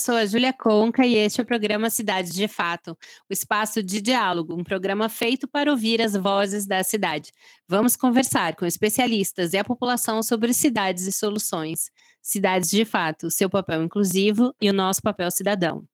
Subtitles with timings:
[0.00, 2.96] Sou a Júlia Conca e este é o programa Cidade de Fato,
[3.28, 7.30] o espaço de diálogo, um programa feito para ouvir as vozes da cidade.
[7.68, 11.90] Vamos conversar com especialistas e a população sobre cidades e soluções.
[12.22, 15.84] Cidades de Fato, seu papel inclusivo e o nosso papel cidadão.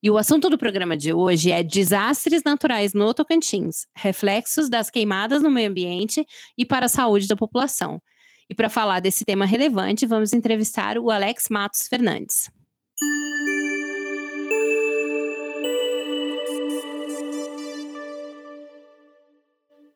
[0.00, 5.42] E o assunto do programa de hoje é desastres naturais no Tocantins, reflexos das queimadas
[5.42, 6.24] no meio ambiente
[6.56, 8.00] e para a saúde da população.
[8.48, 12.48] E para falar desse tema relevante, vamos entrevistar o Alex Matos Fernandes.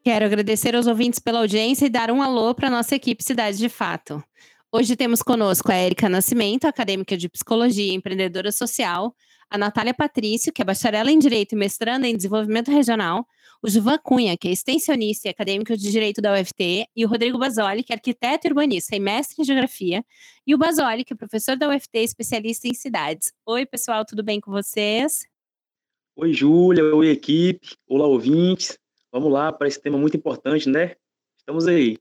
[0.02, 3.58] Quero agradecer aos ouvintes pela audiência e dar um alô para a nossa equipe Cidade
[3.58, 4.24] de Fato.
[4.72, 9.14] Hoje temos conosco a Érica Nascimento, acadêmica de Psicologia e empreendedora social,
[9.50, 13.26] a Natália Patrício, que é bacharela em Direito e mestranda em Desenvolvimento Regional,
[13.62, 17.36] o Juvan Cunha, que é extensionista e acadêmico de Direito da UFT, e o Rodrigo
[17.36, 20.02] Basoli, que é arquiteto urbanista e mestre em Geografia,
[20.46, 23.34] e o Basoli, que é professor da UFT e especialista em cidades.
[23.44, 25.26] Oi, pessoal, tudo bem com vocês?
[26.16, 28.79] Oi, Júlia, oi, equipe, olá, ouvintes.
[29.12, 30.94] Vamos lá para esse tema muito importante, né?
[31.36, 31.98] Estamos aí.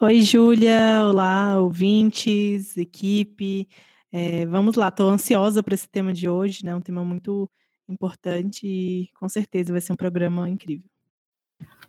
[0.00, 3.68] Oi, Júlia, olá, ouvintes, equipe.
[4.12, 6.74] É, vamos lá, estou ansiosa para esse tema de hoje, né?
[6.74, 7.50] Um tema muito
[7.88, 10.88] importante e com certeza vai ser um programa incrível.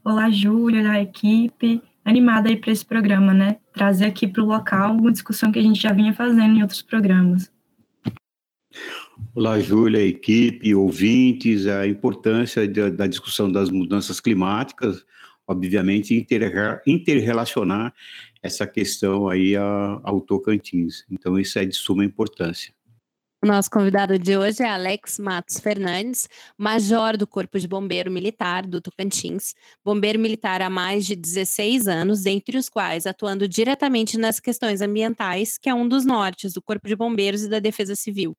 [0.03, 1.81] Olá, Júlia, olá, equipe.
[2.03, 3.59] Animada aí para esse programa, né?
[3.71, 6.81] Trazer aqui para o local uma discussão que a gente já vinha fazendo em outros
[6.81, 7.51] programas.
[9.35, 15.05] Olá, Júlia, equipe, ouvintes, a importância da, da discussão das mudanças climáticas,
[15.47, 16.15] obviamente,
[16.85, 17.93] interrelacionar
[18.41, 21.05] essa questão aí ao Tocantins.
[21.09, 22.73] Então, isso é de suma importância.
[23.43, 28.67] O nosso convidado de hoje é Alex Matos Fernandes, major do Corpo de Bombeiro Militar
[28.67, 34.39] do Tocantins, bombeiro militar há mais de 16 anos, dentre os quais atuando diretamente nas
[34.39, 38.37] questões ambientais, que é um dos nortes do Corpo de Bombeiros e da Defesa Civil.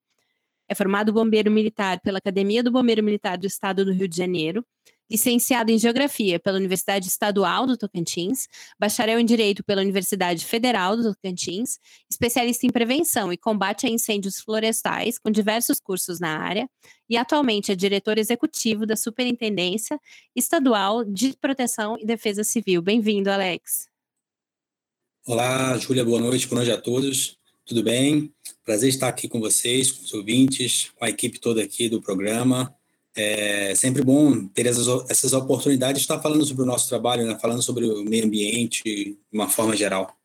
[0.73, 4.65] É formado bombeiro militar pela Academia do Bombeiro Militar do Estado do Rio de Janeiro,
[5.11, 8.49] licenciado em Geografia pela Universidade Estadual do Tocantins,
[8.81, 11.79] bacharel em Direito pela Universidade Federal do Tocantins,
[12.11, 16.67] especialista em prevenção e combate a incêndios florestais, com diversos cursos na área,
[17.07, 20.01] e atualmente é diretor executivo da Superintendência
[20.35, 22.81] Estadual de Proteção e Defesa Civil.
[22.81, 23.89] Bem-vindo, Alex.
[25.27, 27.42] Olá, Júlia, boa noite, boa noite a todos.
[27.65, 28.33] Tudo bem?
[28.65, 32.75] Prazer estar aqui com vocês, com os ouvintes, com a equipe toda aqui do programa.
[33.15, 37.39] É sempre bom ter essas, essas oportunidades de estar falando sobre o nosso trabalho, né?
[37.39, 40.17] falando sobre o meio ambiente de uma forma geral.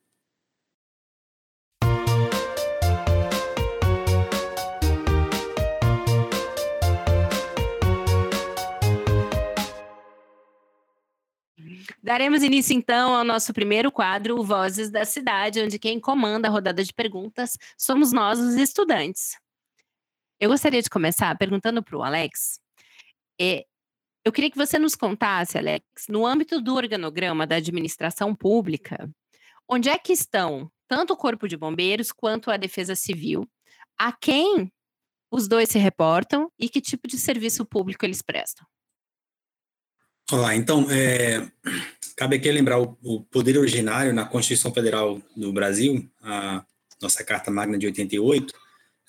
[12.02, 16.84] Daremos início então ao nosso primeiro quadro, Vozes da Cidade, onde quem comanda a rodada
[16.84, 19.38] de perguntas somos nós, os estudantes.
[20.40, 22.60] Eu gostaria de começar perguntando para o Alex
[23.40, 23.66] é,
[24.26, 29.10] eu queria que você nos contasse, Alex, no âmbito do organograma da administração pública,
[29.70, 33.48] onde é que estão tanto o Corpo de Bombeiros quanto a Defesa Civil,
[33.98, 34.72] a quem
[35.30, 38.66] os dois se reportam e que tipo de serviço público eles prestam?
[40.30, 41.48] Olá, então, é,
[42.18, 46.66] cabe aqui lembrar o, o, poder originário na Constituição Federal do Brasil, a
[47.02, 48.54] nossa Carta Magna de 88,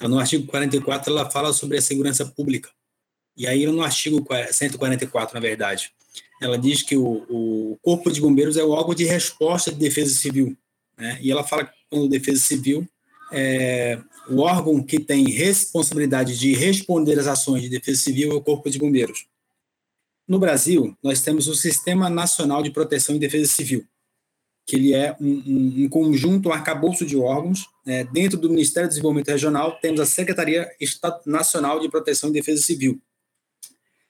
[0.02, 2.70] no artigo 44 ela fala sobre a segurança pública.
[3.36, 5.90] E aí, no artigo 144, na verdade,
[6.40, 10.14] ela diz que o, o Corpo de Bombeiros é o órgão de resposta de defesa
[10.14, 10.56] civil.
[10.96, 11.18] Né?
[11.20, 12.88] E ela fala que, quando defesa civil,
[13.32, 13.98] é,
[14.30, 18.70] o órgão que tem responsabilidade de responder às ações de defesa civil é o Corpo
[18.70, 19.26] de Bombeiros.
[20.28, 23.84] No Brasil, nós temos o Sistema Nacional de Proteção e Defesa Civil,
[24.66, 27.66] que ele é um, um, um conjunto, um arcabouço de órgãos.
[27.84, 28.04] Né?
[28.04, 30.68] Dentro do Ministério do Desenvolvimento Regional, temos a Secretaria
[31.24, 33.00] Nacional de Proteção e Defesa Civil,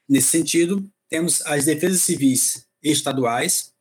[0.09, 3.75] Nesse sentido, temos as defesas civis estaduais,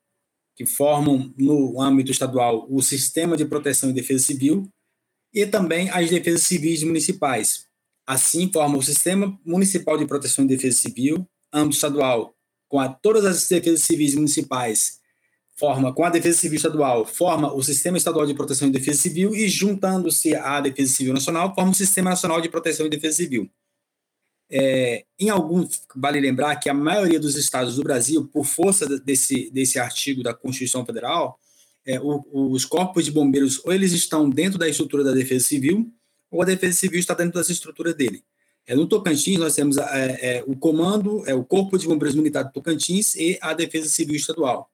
[0.55, 4.67] que formam no âmbito estadual o Sistema de Proteção e Defesa Civil,
[5.33, 7.65] e também as defesas civis municipais.
[8.05, 12.35] Assim, forma o Sistema Municipal de Proteção e Defesa Civil, âmbito estadual,
[12.67, 14.99] com a, todas as defesas civis municipais,
[15.55, 19.33] forma com a Defesa Civil Estadual, forma o Sistema Estadual de Proteção e Defesa Civil,
[19.33, 23.49] e juntando-se à Defesa Civil Nacional, forma o Sistema Nacional de Proteção e Defesa Civil.
[24.49, 29.49] é, em alguns, vale lembrar que a maioria dos estados do Brasil, por força desse,
[29.51, 31.39] desse artigo da Constituição Federal,
[31.85, 35.91] é, o, os corpos de bombeiros ou eles estão dentro da estrutura da Defesa Civil,
[36.31, 38.23] ou a Defesa Civil está dentro das estruturas dele.
[38.67, 42.43] É, no Tocantins, nós temos é, é, o comando, é o Corpo de Bombeiros Militar
[42.43, 44.69] do Tocantins e a Defesa Civil Estadual.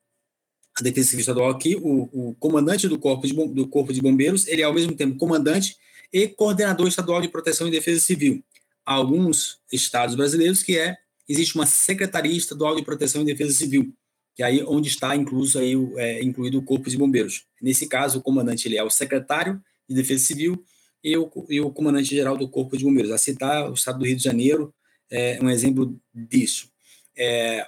[0.75, 4.47] A Defesa Civil Estadual aqui, o, o comandante do corpo, de, do corpo de Bombeiros,
[4.47, 5.77] ele é ao mesmo tempo comandante
[6.11, 8.43] e coordenador estadual de proteção e defesa civil.
[8.83, 10.97] Há alguns estados brasileiros que é
[11.29, 13.93] existe uma secretaria estadual de proteção e defesa civil,
[14.35, 17.45] que é aí onde está incluso aí é, incluído o corpo de bombeiros.
[17.61, 20.63] Nesse caso, o comandante ele é o secretário de defesa civil
[21.03, 23.11] e o, e o comandante-geral do Corpo de Bombeiros.
[23.11, 24.73] A citar o estado do Rio de Janeiro
[25.11, 26.69] é um exemplo disso.
[27.15, 27.67] É,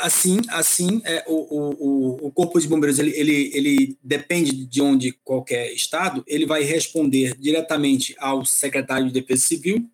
[0.00, 5.12] assim, assim é, o, o, o Corpo de Bombeiros ele, ele, ele depende de onde
[5.24, 9.90] qualquer estado, ele vai responder diretamente ao secretário de Defesa Civil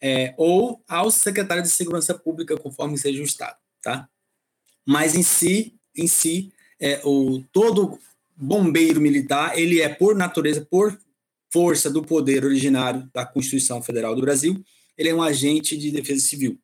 [0.00, 4.08] é, ou ao secretário de Segurança Pública, conforme seja o estado, tá?
[4.84, 7.98] Mas em si, em si, é, o todo
[8.36, 10.96] bombeiro militar ele é por natureza, por
[11.56, 14.62] força do poder originário da Constituição Federal do Brasil,
[14.94, 16.60] ele é um agente de defesa civil.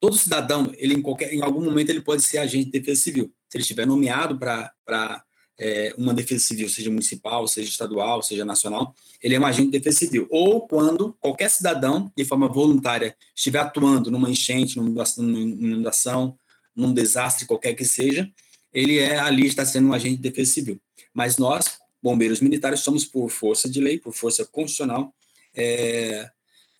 [0.00, 3.32] Todo cidadão, ele em, qualquer, em algum momento, ele pode ser agente de defesa civil.
[3.48, 5.24] Se ele estiver nomeado para
[5.60, 8.92] é, uma defesa civil, seja municipal, seja estadual, seja nacional,
[9.22, 10.26] ele é um agente de defesa civil.
[10.28, 16.36] Ou quando qualquer cidadão, de forma voluntária, estiver atuando numa enchente, numa inundação,
[16.74, 18.28] num desastre qualquer que seja,
[18.72, 20.80] ele é ali está sendo um agente de defesa civil.
[21.14, 25.14] Mas nós, bombeiros militares somos, por força de lei, por força constitucional,
[25.54, 26.30] é,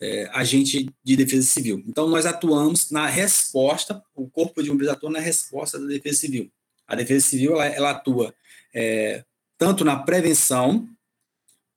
[0.01, 1.83] é, agente de defesa civil.
[1.87, 6.51] Então, nós atuamos na resposta, o Corpo de Bombeiros atua na resposta da defesa civil.
[6.87, 8.35] A defesa civil, ela, ela atua
[8.75, 9.25] é,
[9.57, 10.89] tanto na prevenção,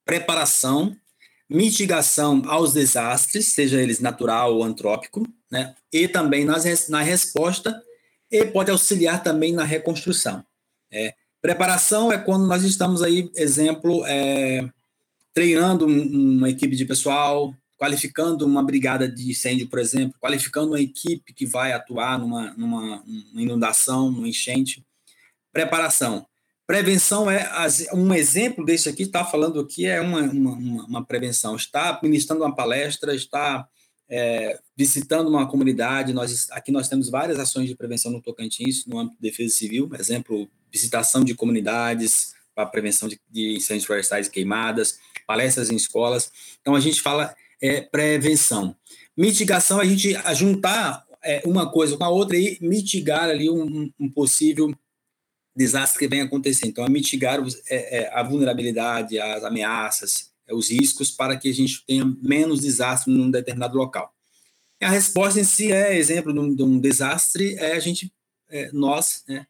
[0.03, 0.95] preparação,
[1.47, 7.79] mitigação aos desastres, seja eles natural ou antrópico, né, e também nas, na resposta,
[8.31, 10.43] e pode auxiliar também na reconstrução.
[10.91, 11.13] É,
[11.45, 14.67] Preparação é quando nós estamos aí, exemplo, é,
[15.31, 21.31] treinando uma equipe de pessoal, qualificando uma brigada de incêndio, por exemplo, qualificando uma equipe
[21.35, 24.83] que vai atuar numa, numa, numa inundação, numa enchente.
[25.53, 26.25] Preparação.
[26.65, 27.47] Prevenção é
[27.93, 31.55] um exemplo desse aqui, está falando aqui, é uma, uma, uma prevenção.
[31.55, 33.67] Está ministrando uma palestra, está
[34.09, 36.11] é, visitando uma comunidade.
[36.11, 39.87] Nós, aqui nós temos várias ações de prevenção no Tocantins, no âmbito de defesa civil,
[39.93, 44.97] exemplo, visitação de comunidades para prevenção de, de incêndios florestais e queimadas,
[45.27, 46.31] palestras em escolas.
[46.61, 48.75] Então, a gente fala é, prevenção.
[49.15, 54.09] Mitigação, a gente juntar é, uma coisa com a outra e mitigar ali um, um
[54.09, 54.73] possível
[55.55, 56.67] desastre que venha acontecer.
[56.67, 61.53] Então, é mitigar os, é, é, a vulnerabilidade, as ameaças, os riscos para que a
[61.53, 64.13] gente tenha menos desastre num determinado local.
[64.79, 68.13] E a resposta em si é, exemplo de um, de um desastre, é a gente,
[68.73, 69.47] nós, né,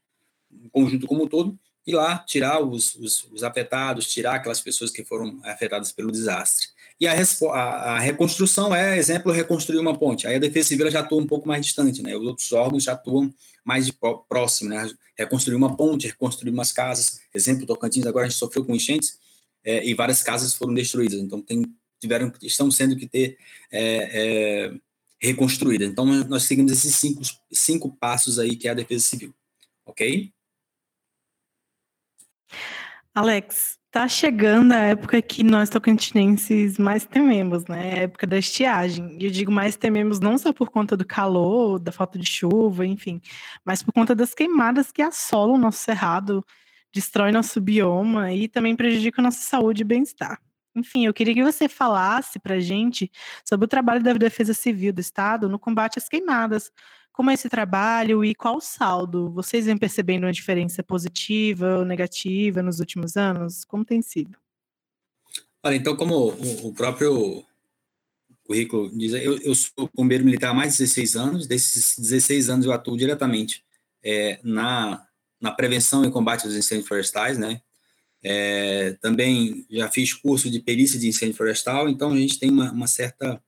[0.63, 4.91] um conjunto como um todo, ir lá tirar os, os, os, afetados, tirar aquelas pessoas
[4.91, 6.67] que foram afetadas pelo desastre.
[6.99, 7.59] E a, a,
[7.95, 10.25] a, reconstrução é, exemplo, reconstruir uma ponte.
[10.25, 12.15] Aí a Defesa Civil já atua um pouco mais distante, né?
[12.15, 13.33] Os outros órgãos já atuam
[13.65, 13.93] mais de
[14.29, 14.89] próximo, né?
[15.17, 17.19] Reconstruir uma ponte, reconstruir umas casas.
[17.33, 19.19] Exemplo, Tocantins agora a gente sofreu com enchentes,
[19.63, 21.19] é, e várias casas foram destruídas.
[21.19, 21.65] Então, tem,
[21.99, 23.37] tiveram, estão sendo que ter
[23.71, 24.73] é, é,
[25.19, 25.89] reconstruídas.
[25.89, 29.33] Então, nós seguimos esses cinco, cinco passos aí que é a defesa civil.
[29.85, 30.31] Ok?
[33.13, 37.93] Alex, tá chegando a época que nós tocantinenses mais tememos, né?
[37.93, 39.17] A época da estiagem.
[39.19, 42.85] E eu digo mais tememos não só por conta do calor, da falta de chuva,
[42.85, 43.21] enfim,
[43.63, 46.45] mas por conta das queimadas que assolam o nosso cerrado
[46.95, 50.39] destrói nosso bioma e também prejudica a nossa saúde e bem-estar.
[50.75, 53.09] Enfim, eu queria que você falasse para gente
[53.47, 56.71] sobre o trabalho da Defesa Civil do Estado no combate às queimadas.
[57.15, 59.31] Como é esse trabalho e qual o saldo?
[59.31, 63.63] Vocês vêm percebendo uma diferença positiva ou negativa nos últimos anos?
[63.63, 64.37] Como tem sido?
[65.63, 66.27] Olha, então, como
[66.61, 67.45] o próprio
[68.43, 72.65] currículo diz, eu, eu sou bombeiro militar há mais de 16 anos, desses 16 anos
[72.65, 73.63] eu atuo diretamente
[74.03, 75.07] é, na
[75.39, 77.61] na prevenção e combate dos incêndios florestais, né?
[78.23, 82.71] É, também já fiz curso de perícia de incêndio florestal, então a gente tem uma,
[82.71, 83.39] uma certa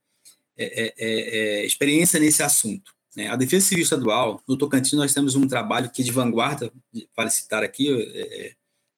[0.56, 2.97] é, é, é, é experiência nesse assunto.
[3.18, 3.28] Né?
[3.28, 6.72] A Defesa Civil Estadual, no Tocantins, nós temos um trabalho que de vanguarda,
[7.16, 8.54] vale citar aqui, é,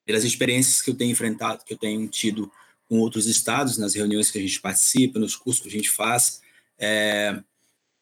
[0.06, 2.52] pelas experiências que eu tenho enfrentado, que eu tenho tido
[2.90, 6.42] com outros estados, nas reuniões que a gente participa, nos cursos que a gente faz.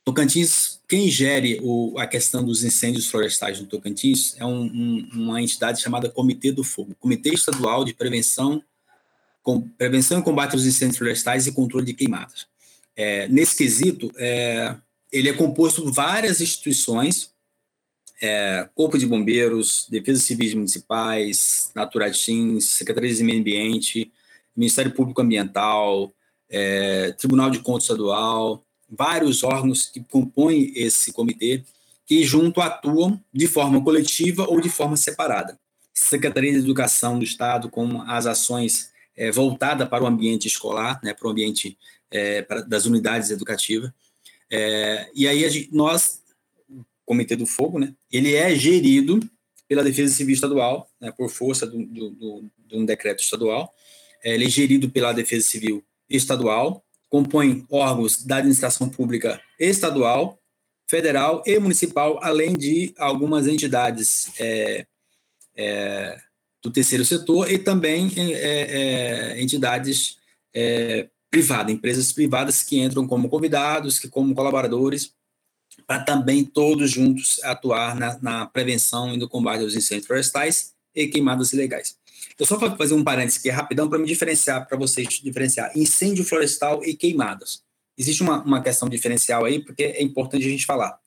[0.03, 5.41] Tocantins quem gere o, a questão dos incêndios florestais no Tocantins é um, um, uma
[5.41, 8.63] entidade chamada Comitê do Fogo, Comitê Estadual de Prevenção,
[9.43, 12.47] com, Prevenção e Combate aos Incêndios Florestais e Controle de Queimadas.
[12.95, 14.75] É, nesse quesito, é,
[15.11, 17.31] ele é composto por várias instituições,
[18.21, 24.11] é, Corpo de Bombeiros, Defesa Civis Municipais, Naturatins, Secretaria de Meio Ambiente,
[24.55, 26.13] Ministério Público Ambiental,
[26.49, 31.63] é, Tribunal de Contas Estadual, vários órgãos que compõem esse comitê,
[32.05, 35.59] que junto atuam de forma coletiva ou de forma separada.
[35.93, 41.13] Secretaria de Educação do Estado, com as ações é, voltadas para o ambiente escolar, né,
[41.13, 41.77] para o ambiente
[42.09, 43.91] é, das unidades educativas.
[44.51, 46.21] É, e aí gente, nós,
[46.69, 49.19] o Comitê do Fogo, né, ele é gerido
[49.67, 53.73] pela Defesa Civil Estadual, né, por força do, do, do, de um decreto estadual.
[54.23, 60.39] É, ele é gerido pela Defesa Civil Estadual, compõe órgãos da administração pública estadual,
[60.89, 64.85] federal e municipal, além de algumas entidades é,
[65.55, 66.17] é,
[66.61, 70.17] do terceiro setor e também é, é entidades
[71.29, 75.13] privadas, empresas privadas que entram como convidados, que como colaboradores,
[75.85, 81.07] para também todos juntos atuar na, na prevenção e no combate aos incêndios florestais e
[81.07, 81.95] queimadas ilegais.
[82.39, 86.23] Eu só vou fazer um parênteses aqui rapidão para me diferenciar, para vocês diferenciar incêndio
[86.23, 87.63] florestal e queimadas.
[87.97, 90.99] Existe uma, uma questão diferencial aí, porque é importante a gente falar.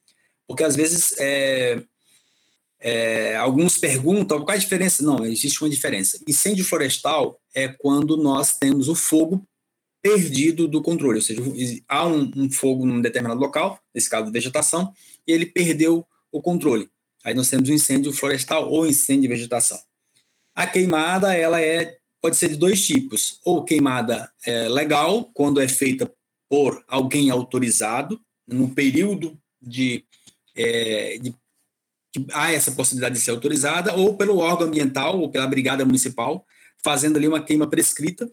[0.45, 1.81] Porque às vezes é,
[2.79, 5.03] é, alguns perguntam qual a diferença.
[5.03, 6.19] Não, existe uma diferença.
[6.27, 9.47] Incêndio florestal é quando nós temos o fogo
[10.01, 11.41] perdido do controle, ou seja,
[11.87, 14.93] há um, um fogo num determinado local, nesse caso vegetação,
[15.27, 16.89] e ele perdeu o controle.
[17.23, 19.79] Aí nós temos um incêndio florestal ou incêndio de vegetação.
[20.55, 25.67] A queimada, ela é pode ser de dois tipos, ou queimada é, legal, quando é
[25.67, 26.11] feita
[26.47, 30.05] por alguém autorizado, no período de,
[30.55, 31.33] é, de
[32.13, 36.45] que há essa possibilidade de ser autorizada, ou pelo órgão ambiental, ou pela brigada municipal,
[36.83, 38.29] fazendo ali uma queima prescrita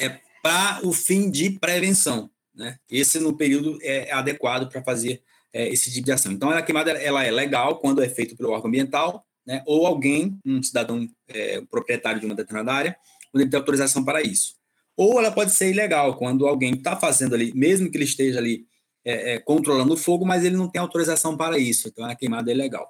[0.00, 2.30] é, para o fim de prevenção.
[2.54, 2.78] Né?
[2.88, 5.20] Esse, no período, é adequado para fazer
[5.52, 6.30] é, esse tipo de ação.
[6.30, 10.38] Então, a queimada ela é legal quando é feito pelo órgão ambiental, né, ou alguém,
[10.44, 12.96] um cidadão é, proprietário de uma determinada área,
[13.32, 14.54] quando ele tem autorização para isso.
[14.96, 18.66] Ou ela pode ser ilegal, quando alguém está fazendo ali, mesmo que ele esteja ali
[19.04, 22.52] é, é, controlando o fogo, mas ele não tem autorização para isso, então a queimada
[22.52, 22.88] é ilegal.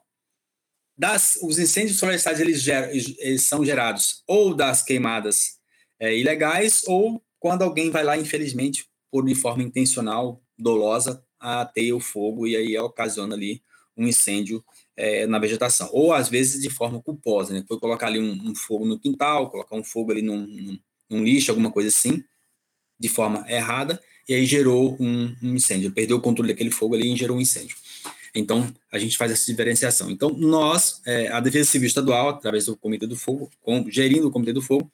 [0.96, 5.56] Das, os incêndios florestais eles, eles são gerados ou das queimadas
[5.98, 12.00] é, ilegais ou quando alguém vai lá, infelizmente, por de forma intencional, dolosa, ateia o
[12.00, 13.62] fogo e aí ocasiona ali
[13.97, 14.64] um incêndio
[14.97, 15.88] é, na vegetação.
[15.93, 17.64] Ou, às vezes, de forma culposa, né?
[17.66, 20.78] Foi colocar ali um, um fogo no quintal, colocar um fogo ali num, num,
[21.11, 22.23] num, lixo, alguma coisa assim,
[22.99, 25.93] de forma errada, e aí gerou um, um incêndio.
[25.93, 27.76] Perdeu o controle daquele fogo ali e gerou um incêndio.
[28.35, 30.11] Então, a gente faz essa diferenciação.
[30.11, 34.31] Então, nós, é, a Defesa Civil Estadual, através do Comitê do Fogo, com, gerindo o
[34.31, 34.93] Comitê do Fogo,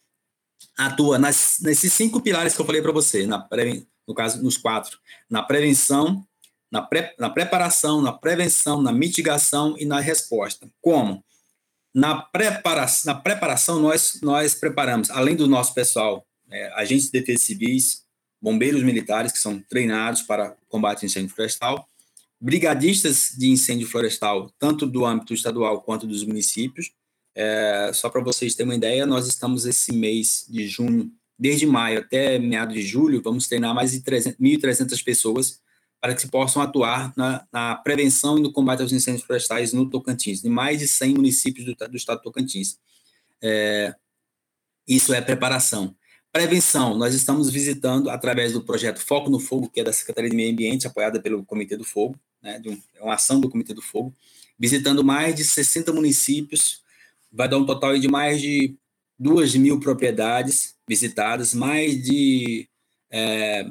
[0.76, 3.46] atua nas, nesses cinco pilares que eu falei para você, na,
[4.06, 6.26] no caso, nos quatro, na prevenção,
[6.70, 10.70] na, pré, na preparação, na prevenção, na mitigação e na resposta.
[10.80, 11.24] Como?
[11.94, 17.44] Na, prepara, na preparação, nós, nós preparamos, além do nosso pessoal, é, agentes de defesa
[17.44, 18.02] civis,
[18.40, 21.86] bombeiros militares, que são treinados para combate ao incêndio florestal,
[22.40, 26.90] brigadistas de incêndio florestal, tanto do âmbito estadual quanto dos municípios.
[27.34, 32.00] É, só para vocês terem uma ideia, nós estamos esse mês de junho, desde maio
[32.00, 35.60] até meados de julho, vamos treinar mais de 1.300 pessoas
[36.00, 40.44] para que possam atuar na, na, prevenção e no combate aos incêndios florestais no Tocantins,
[40.44, 42.76] em mais de 100 municípios do, do estado do Tocantins.
[43.40, 43.94] É,
[44.86, 45.94] isso é preparação.
[46.32, 50.34] Prevenção, nós estamos visitando através do projeto Foco no Fogo, que é da Secretaria de
[50.34, 53.72] Meio Ambiente, apoiada pelo Comitê do Fogo, né, de um, é uma ação do Comitê
[53.72, 54.12] do Fogo,
[54.58, 56.82] visitando mais de 60 municípios,
[57.32, 58.76] vai dar um total de mais de
[59.18, 62.68] 2 mil propriedades visitadas, mais de
[63.10, 63.64] é,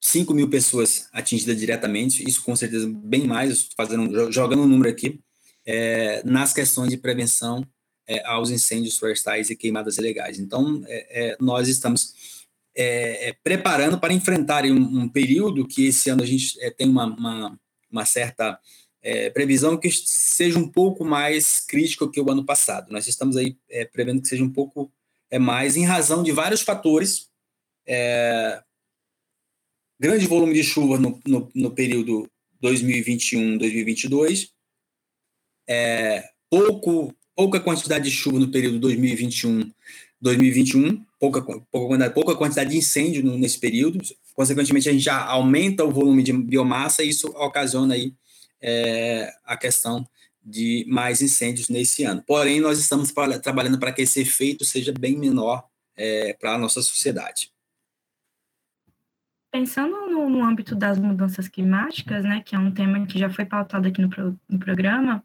[0.00, 5.18] 5 mil pessoas atingidas diretamente, isso com certeza bem mais, fazendo, jogando um número aqui,
[5.66, 7.66] é, nas questões de prevenção
[8.06, 10.38] é, aos incêndios florestais e queimadas ilegais.
[10.38, 12.44] Então, é, é nós estamos
[12.76, 17.06] é, é, preparando para enfrentar um, um, período que esse ano a gente tem uma,
[17.06, 17.58] uma,
[17.90, 18.58] uma certa
[19.34, 22.90] previsão que seja um pouco mais crítico que o ano passado.
[22.90, 23.56] Nós estamos aí
[23.92, 24.90] prevendo que seja um pouco
[25.40, 27.28] mais, em razão de vários fatores,
[30.00, 32.26] grande volume de chuva no, no, no período
[32.62, 34.48] 2021-2022,
[35.68, 42.78] é, pouco, pouca quantidade de chuva no período 2021-2021, pouca, pouca, quantidade, pouca quantidade de
[42.78, 44.00] incêndio nesse período,
[44.34, 48.14] consequentemente a gente já aumenta o volume de biomassa e isso ocasiona aí
[48.66, 50.08] é, a questão
[50.42, 52.22] de mais incêndios nesse ano.
[52.26, 56.80] Porém, nós estamos trabalhando para que esse efeito seja bem menor é, para a nossa
[56.80, 57.52] sociedade.
[59.52, 63.44] pensando no, no, âmbito das mudanças climáticas, né, que é um tema que já foi
[63.44, 65.22] pautado aqui no, pro, no programa,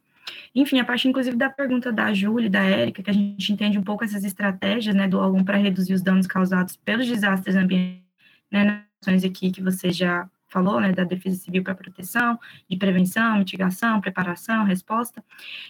[0.53, 3.79] enfim, a partir inclusive da pergunta da Júlia e da Érica, que a gente entende
[3.79, 8.03] um pouco essas estratégias né, do órgão para reduzir os danos causados pelos desastres ambientais,
[8.51, 12.39] né, nas aqui que você já falou, né, da defesa civil para proteção,
[12.69, 15.23] de prevenção, mitigação, preparação, resposta.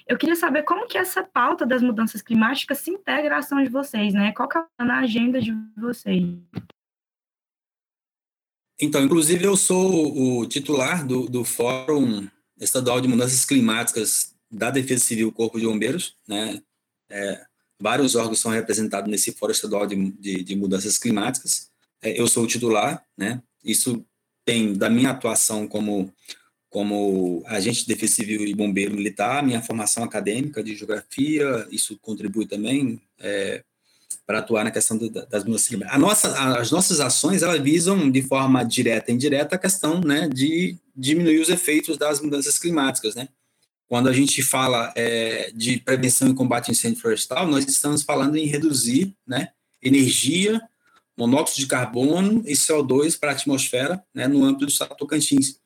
[0.07, 3.69] Eu queria saber como que essa pauta das mudanças climáticas se integra à ação de
[3.69, 4.31] vocês, né?
[4.31, 6.23] Qual que é a agenda de vocês?
[8.81, 15.03] Então, inclusive, eu sou o titular do, do Fórum Estadual de Mudanças Climáticas da Defesa
[15.03, 16.61] Civil Corpo de Bombeiros, né?
[17.09, 17.45] É,
[17.79, 21.69] vários órgãos são representados nesse Fórum Estadual de, de, de Mudanças Climáticas.
[22.01, 23.41] É, eu sou o titular, né?
[23.63, 24.05] Isso
[24.49, 26.11] tem da minha atuação como
[26.71, 32.45] como agente de defesa civil e bombeiro militar, minha formação acadêmica de geografia, isso contribui
[32.45, 33.63] também é,
[34.23, 35.99] para atuar na questão do, das mudanças climáticas.
[35.99, 40.77] Nossa, as nossas ações elas visam de forma direta e indireta a questão né, de
[40.95, 43.15] diminuir os efeitos das mudanças climáticas.
[43.15, 43.29] Né?
[43.87, 48.35] Quando a gente fala é, de prevenção e combate ao incêndio florestal, nós estamos falando
[48.35, 49.49] em reduzir né,
[49.81, 50.61] energia,
[51.19, 55.59] monóxido de carbono e CO2 para a atmosfera né, no âmbito do estado Tocantins.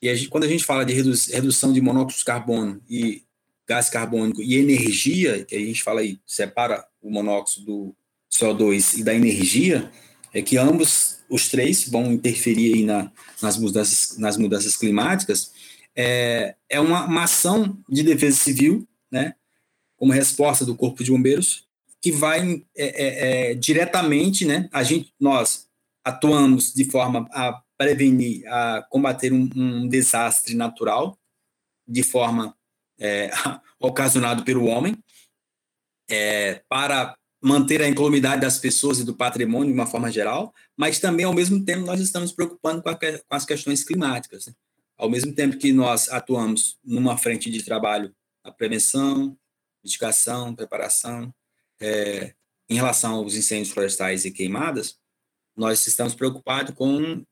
[0.00, 3.24] E a gente, quando a gente fala de redu redução de monóxido de carbono e
[3.66, 7.96] gás carbônico e energia, que a gente fala aí, separa o monóxido do
[8.32, 9.90] CO2 e da energia,
[10.32, 15.50] é que ambos, os três, vão interferir aí na, nas, mudanças, nas mudanças climáticas,
[15.96, 19.34] é, é uma, uma ação de defesa civil, né,
[19.96, 21.66] como resposta do Corpo de Bombeiros,
[22.02, 25.68] que vai é, é, é, diretamente, né, a gente, nós
[26.04, 31.16] atuamos de forma a prevenir, a combater um, um desastre natural,
[31.86, 32.56] de forma
[32.98, 33.30] é,
[33.78, 34.98] ocasionado pelo homem,
[36.10, 40.98] é, para manter a incolumidade das pessoas e do patrimônio de uma forma geral, mas
[40.98, 44.46] também, ao mesmo tempo, nós estamos preocupando com, a, com as questões climáticas.
[44.46, 44.54] Né?
[44.96, 48.14] Ao mesmo tempo que nós atuamos numa frente de trabalho,
[48.44, 49.36] a prevenção,
[49.84, 51.32] mitigação, preparação,
[51.82, 52.34] é,
[52.68, 54.96] em relação aos incêndios florestais e queimadas,
[55.56, 57.24] nós estamos preocupados com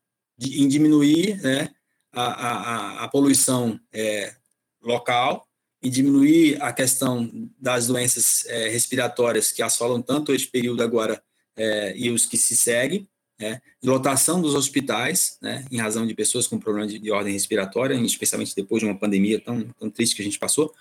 [0.42, 1.70] em diminuir né,
[2.12, 4.34] a, a, a poluição é,
[4.82, 5.46] local
[5.82, 11.22] e diminuir a questão das doenças é, respiratórias que assolam tanto este período agora
[11.56, 13.08] é, e os que se seguem,
[13.38, 17.94] né, lotação dos hospitais, né, em razão de pessoas com problemas de, de, ordem respiratória,
[17.94, 20.74] especialmente depois de uma pandemia tão, tão triste que a gente passou,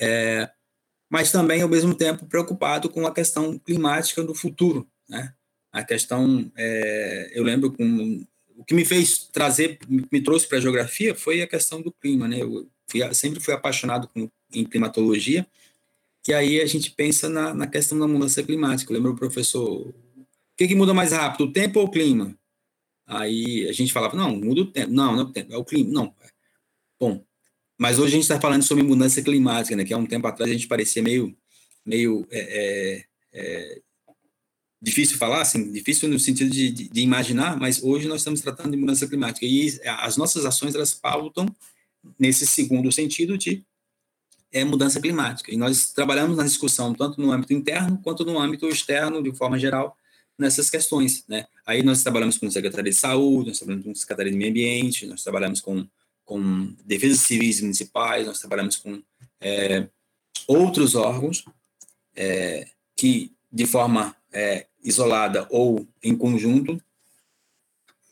[0.00, 0.50] é,
[1.08, 5.32] mas também, ao mesmo tempo, preocupado com a questão climática do futuro, né,
[5.72, 8.24] a questão, é, eu lembro com
[8.56, 12.26] o que me fez trazer, me trouxe para a geografia foi a questão do clima,
[12.26, 12.40] né?
[12.40, 15.46] Eu fui, sempre fui apaixonado com, em climatologia,
[16.22, 18.90] que aí a gente pensa na, na questão da mudança climática.
[18.90, 19.94] Eu lembro o professor, o
[20.56, 22.34] que, que muda mais rápido, o tempo ou o clima?
[23.06, 24.92] Aí a gente falava, não, muda o tempo.
[24.92, 25.92] Não, não é o tempo, é o clima.
[25.92, 26.14] Não.
[26.98, 27.22] Bom,
[27.78, 29.84] mas hoje a gente está falando sobre mudança climática, né?
[29.84, 31.36] Que há um tempo atrás a gente parecia meio,
[31.84, 33.80] meio é, é, é,
[34.80, 38.70] difícil falar, assim, difícil no sentido de, de, de, imaginar, mas hoje nós estamos tratando
[38.70, 41.46] de mudança climática e as nossas ações elas pautam
[42.18, 43.64] nesse segundo sentido de
[44.52, 45.52] é, mudança climática.
[45.52, 49.58] E nós trabalhamos na discussão tanto no âmbito interno quanto no âmbito externo, de forma
[49.58, 49.96] geral,
[50.38, 51.24] nessas questões.
[51.28, 51.46] Né?
[51.66, 55.22] Aí nós trabalhamos com Secretaria de Saúde, nós trabalhamos com Secretaria de Meio Ambiente, nós
[55.22, 55.86] trabalhamos com,
[56.26, 59.00] com defesas civis municipais, nós trabalhamos com
[59.40, 59.88] é,
[60.46, 61.44] outros órgãos
[62.14, 66.82] é, que, de forma é, isolada ou em conjunto,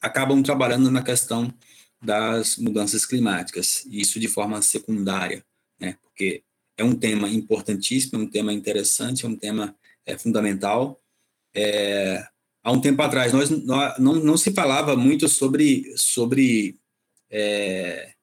[0.00, 1.53] acabam trabalhando na questão
[2.00, 5.44] das mudanças climáticas, isso de forma secundária,
[5.81, 5.96] né?
[6.03, 6.42] porque
[6.77, 9.74] é um tema importantíssimo, é um tema interessante, é um tema
[10.07, 11.00] é, fundamental.
[11.55, 12.27] É,
[12.62, 16.79] há um tempo atrás, nós, nós, não, não se falava muito sobre, sobre
[17.37, 18.14] é,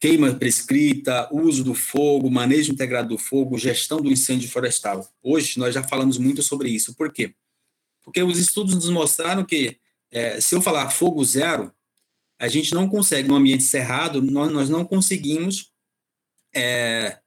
[0.00, 5.12] queima prescrita, uso do fogo, manejo integrado do fogo, gestão do incêndio florestal.
[5.20, 6.94] Hoje, nós já falamos muito sobre isso.
[6.94, 7.34] Por quê?
[8.04, 9.78] Porque os estudos nos mostraram que,
[10.12, 11.72] é, se eu falar fogo zero,
[12.38, 15.72] a gente não consegue, no ambiente cerrado, nós, nós não conseguimos
[16.54, 17.18] é,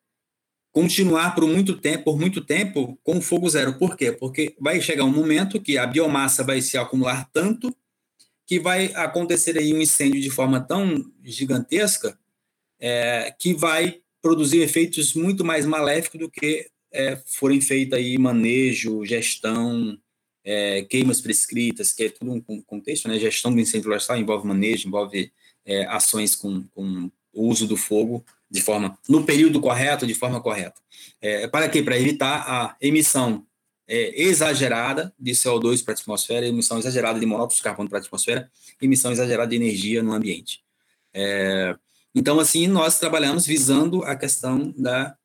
[0.71, 3.77] continuar por muito tempo, por muito tempo com fogo zero.
[3.77, 4.13] Por quê?
[4.13, 7.75] Porque vai chegar um momento que a biomassa vai se acumular tanto
[8.45, 12.17] que vai acontecer aí um incêndio de forma tão gigantesca
[12.79, 19.05] é, que vai produzir efeitos muito mais maléficos do que é, forem feitos aí manejo,
[19.05, 19.97] gestão,
[20.43, 23.19] é, queimas prescritas, que é tudo um contexto, né?
[23.19, 25.31] Gestão do incêndio florestal envolve manejo, envolve
[25.65, 30.39] é, ações com, com o uso do fogo de forma no período correto, de forma
[30.39, 30.79] correta.
[31.19, 31.81] É, para quê?
[31.81, 33.45] Para evitar a emissão
[33.87, 38.01] é, exagerada de CO2 para a atmosfera, emissão exagerada de monóxido de carbono para a
[38.01, 40.63] atmosfera, emissão exagerada de energia no ambiente.
[41.13, 41.75] É,
[42.13, 45.15] então, assim, nós trabalhamos visando a questão da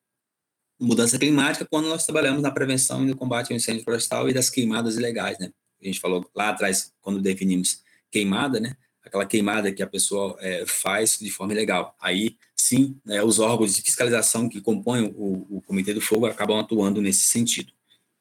[0.78, 4.50] mudança climática quando nós trabalhamos na prevenção e no combate ao incêndio florestal e das
[4.50, 5.52] queimadas ilegais, né?
[5.80, 8.76] A gente falou lá atrás, quando definimos queimada, né?
[9.02, 11.94] Aquela queimada que a pessoa é, faz de forma ilegal.
[12.00, 16.58] Aí, sim, né, os órgãos de fiscalização que compõem o, o Comitê do Fogo acabam
[16.58, 17.72] atuando nesse sentido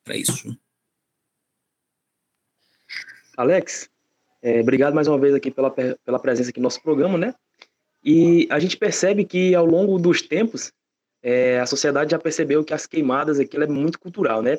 [0.09, 0.57] para isso.
[3.37, 3.87] Alex,
[4.41, 7.35] é, obrigado mais uma vez aqui pela, pela presença aqui no nosso programa, né?
[8.03, 10.73] E a gente percebe que ao longo dos tempos,
[11.21, 14.57] é, a sociedade já percebeu que as queimadas aqui é muito cultural, né?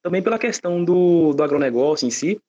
[0.00, 2.40] Também pela questão do, do agronegócio em si.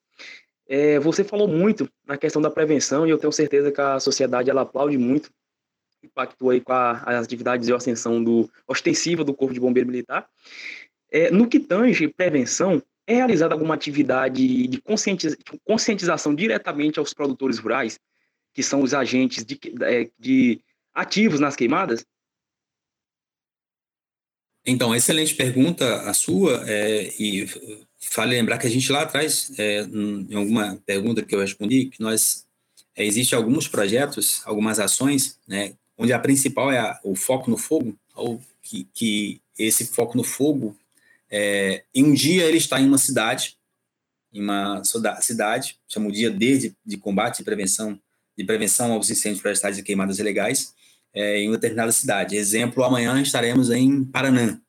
[0.68, 4.48] É, você falou muito na questão da prevenção e eu tenho certeza que a sociedade
[4.48, 5.28] ela aplaude muito,
[6.04, 10.28] impactou aí com a, as atividades de ascensão do ostensiva do Corpo de Bombeiro Militar.
[11.14, 14.82] É, no que tange prevenção, é realizada alguma atividade de
[15.64, 18.00] conscientização diretamente aos produtores rurais,
[18.52, 20.60] que são os agentes de, é, de
[20.92, 22.04] ativos nas queimadas?
[24.66, 27.46] Então, excelente pergunta a sua, é, e
[28.16, 32.00] vale lembrar que a gente lá atrás, é, em alguma pergunta que eu respondi, que
[32.00, 32.44] nós,
[32.96, 33.04] é,
[33.36, 38.42] alguns projetos, algumas ações, né, onde a principal é a, o foco no fogo, ou
[38.60, 40.76] que, que esse foco no fogo
[41.30, 43.56] é, em um dia ele está em uma cidade,
[44.32, 44.82] em uma
[45.20, 47.98] cidade, chama o dia D de, de combate e prevenção,
[48.36, 50.74] de prevenção aos incêndios florestais e queimadas ilegais,
[51.12, 52.36] é, em uma determinada cidade.
[52.36, 54.60] Exemplo, amanhã estaremos em Paraná.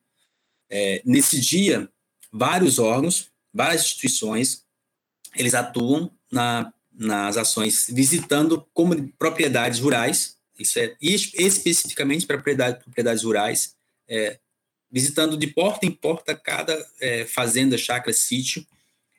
[0.70, 1.90] É, nesse dia,
[2.32, 4.64] vários órgãos, várias instituições,
[5.36, 13.76] eles atuam na, nas ações visitando como propriedades rurais, isso é especificamente propriedade, propriedades rurais,
[14.08, 14.40] é,
[14.96, 18.66] visitando de porta em porta cada é, fazenda, chácara, sítio,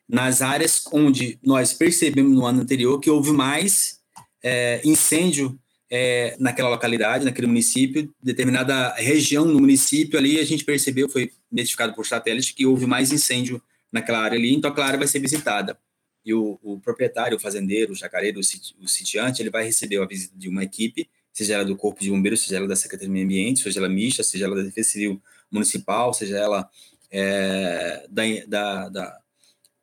[0.09, 3.99] nas áreas onde nós percebemos no ano anterior que houve mais
[4.43, 5.55] é, incêndio
[5.87, 11.93] é, naquela localidade, naquele município, determinada região no município ali, a gente percebeu, foi identificado
[11.93, 13.61] por satélite, que houve mais incêndio
[13.91, 15.77] naquela área ali, então aquela área vai ser visitada.
[16.25, 20.33] E o, o proprietário, o fazendeiro, o jacareiro, o, sitiante, ele vai receber a visita
[20.35, 23.25] de uma equipe, seja ela do Corpo de Bombeiros, seja ela da Secretaria do Meio
[23.25, 26.69] Ambiente, seja ela mista, seja ela da Defesa Civil municipal, seja ela
[27.11, 28.05] é,
[28.47, 29.17] da, da,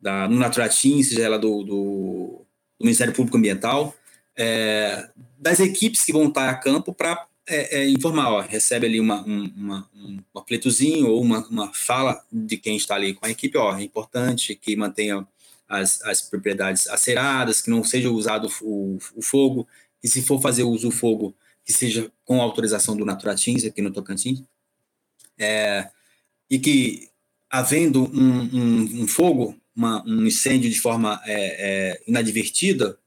[0.01, 2.47] da, Naturatim, seja ela do, do,
[2.79, 3.95] do, Ministério Público Ambiental,
[4.37, 8.99] é, das equipes que vão estar a campo para é, é, informar, ó, recebe ali
[8.99, 13.31] uma, um, uma, um panfletozinho ou uma, uma fala de quem está ali com a
[13.31, 15.27] equipe, ó, é importante que mantenha
[15.69, 19.67] as, as propriedades aceradas, que não seja usado o, o fogo,
[20.03, 23.91] e se for fazer uso do fogo, que seja com autorização do Naturatins aqui no
[23.91, 24.43] Tocantins,
[25.39, 25.89] é,
[26.51, 27.09] e que,
[27.51, 32.99] havendo um, um, um fogo, uma, um incêndio de forma é, é, inadvertida,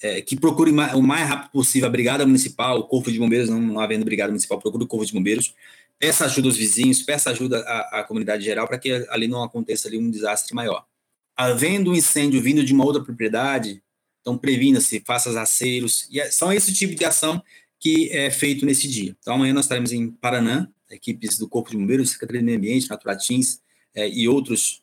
[0.00, 3.60] é, que procure o mais rápido possível a Brigada Municipal, o Corpo de Bombeiros, não,
[3.60, 5.54] não havendo Brigada Municipal, procure o Corpo de Bombeiros,
[5.98, 9.88] peça ajuda aos vizinhos, peça ajuda à, à comunidade geral para que ali não aconteça
[9.88, 10.84] ali um desastre maior.
[11.36, 13.82] Havendo um incêndio vindo de uma outra propriedade,
[14.20, 17.42] então previna-se, faça aceiros, e é, são esse tipo de ação
[17.80, 19.16] que é feito nesse dia.
[19.20, 22.88] Então amanhã nós estaremos em Paraná, equipes do Corpo de Bombeiros, Secretaria do Meio Ambiente,
[22.88, 23.60] Naturatins
[23.94, 24.82] é, e outros,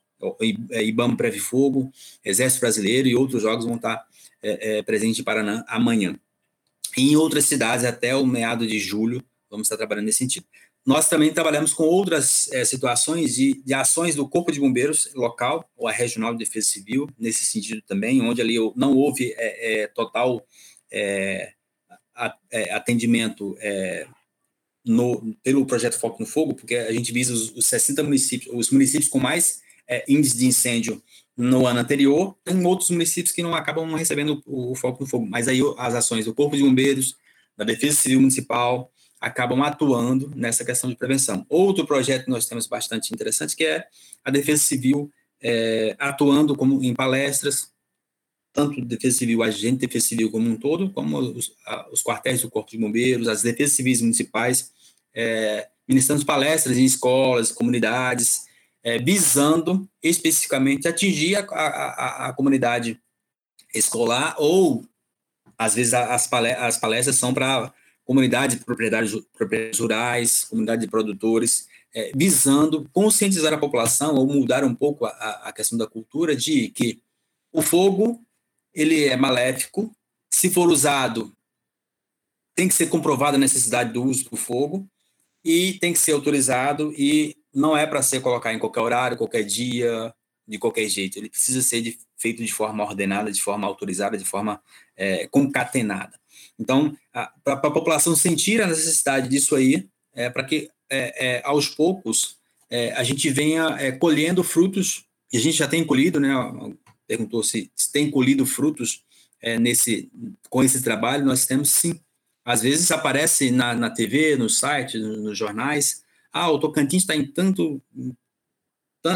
[0.71, 1.91] é, IBAMA Preve Fogo,
[2.23, 4.05] Exército Brasileiro e outros jogos vão estar
[4.41, 6.19] é, é, presentes em Paraná amanhã.
[6.97, 10.45] E em outras cidades, até o meado de julho, vamos estar trabalhando nesse sentido.
[10.85, 15.67] Nós também trabalhamos com outras é, situações de, de, ações do Corpo de Bombeiros local,
[15.75, 19.87] ou a Regional de Defesa Civil, nesse sentido também, onde ali não houve é, é,
[19.87, 20.45] total
[20.91, 21.53] é,
[22.71, 23.57] atendimento
[24.85, 28.69] no, pelo projeto Foco no Fogo, porque a gente visa os, os 60 municípios, os
[28.69, 31.01] municípios com mais é, índice de incêndio
[31.35, 35.25] no ano anterior, tem outros municípios que não acabam recebendo o, o, Foco no Fogo,
[35.25, 37.17] mas aí as ações do Corpo de Bombeiros,
[37.57, 41.45] da Defesa Civil Municipal, acabam atuando nessa questão de prevenção.
[41.49, 43.85] Outro projeto que nós temos bastante interessante, que é
[44.23, 47.69] a Defesa Civil é, atuando como em palestras,
[48.55, 52.41] tanto Defesa Civil, agente de Defesa Civil como um todo, como os, a, os quartéis
[52.41, 54.71] do Corpo de Bombeiros, as defesas civis municipais,
[55.13, 58.45] é, ministrando palestras em escolas, comunidades,
[58.81, 62.97] é, visando especificamente atingir a, a, a, comunidade
[63.73, 64.85] escolar ou,
[65.57, 67.73] às vezes, as palestras, as palestras são para
[68.05, 74.63] comunidade de propriedades, propriedades rurais, comunidade de produtores, é, visando conscientizar a população ou mudar
[74.63, 75.09] um pouco a,
[75.43, 77.01] a questão da cultura de que
[77.51, 78.24] o fogo
[78.75, 79.95] ele é maléfico,
[80.29, 81.31] se for usado
[82.55, 84.87] tem que ser comprovada a necessidade do uso do fogo
[85.43, 89.43] e tem que ser autorizado e não é para ser colocar em qualquer horário, qualquer
[89.43, 90.13] dia,
[90.47, 94.25] de qualquer jeito, ele precisa ser de, feito de forma ordenada, de forma autorizada, de
[94.25, 94.61] forma
[94.95, 96.19] é, concatenada.
[96.57, 96.95] Então,
[97.43, 102.37] para a população sentir a necessidade disso aí, é, para que é, é, aos poucos
[102.69, 106.29] é, a gente venha é, colhendo frutos, e a gente já tem colhido, né?
[107.07, 109.03] Perguntou se, tem colhido frutos
[109.41, 110.09] é, nesse,
[110.49, 111.99] com esse trabalho, nós temos sim.
[112.43, 116.03] Às vezes aparece na, na TV, no site, nos, nos jornais,
[116.35, 117.81] ah, o Tocantins está em tanto,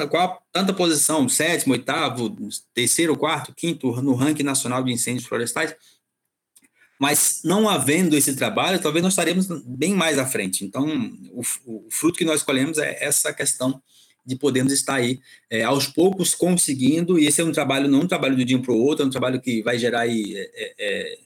[0.09, 2.33] qual, tanta posição, sétimo, oitavo,
[2.73, 5.75] terceiro, quarto, quinto no ranking nacional de incêndios florestais.
[6.97, 10.63] Mas não havendo esse trabalho, talvez nós estaremos bem mais à frente.
[10.63, 10.87] Então,
[11.33, 13.81] o, o fruto que nós colhemos é essa questão
[14.25, 18.07] de podermos estar aí é, aos poucos conseguindo, e esse é um trabalho, não um
[18.07, 20.75] trabalho do dia para o outro, é um trabalho que vai gerar aí é, é,
[20.79, 21.17] é,